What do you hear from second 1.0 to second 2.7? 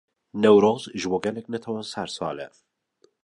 ji bo gelek netewan sersal e